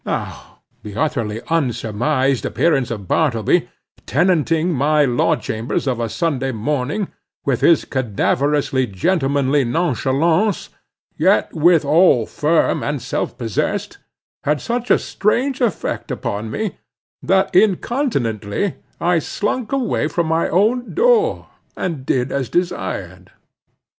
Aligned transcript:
Now, 0.03 0.61
the 0.81 0.95
utterly 0.95 1.41
unsurmised 1.47 2.43
appearance 2.43 2.89
of 2.89 3.07
Bartleby, 3.07 3.69
tenanting 4.07 4.73
my 4.73 5.05
law 5.05 5.35
chambers 5.35 5.85
of 5.85 5.99
a 5.99 6.09
Sunday 6.09 6.51
morning, 6.51 7.09
with 7.45 7.61
his 7.61 7.85
cadaverously 7.85 8.87
gentlemanly 8.87 9.63
nonchalance, 9.63 10.69
yet 11.19 11.53
withal 11.53 12.25
firm 12.25 12.81
and 12.81 12.99
self 12.99 13.37
possessed, 13.37 13.99
had 14.43 14.59
such 14.59 14.89
a 14.89 14.97
strange 14.97 15.61
effect 15.61 16.09
upon 16.09 16.49
me, 16.49 16.77
that 17.21 17.55
incontinently 17.55 18.77
I 18.99 19.19
slunk 19.19 19.71
away 19.71 20.07
from 20.07 20.25
my 20.25 20.49
own 20.49 20.95
door, 20.95 21.49
and 21.77 22.07
did 22.07 22.31
as 22.31 22.49
desired. 22.49 23.29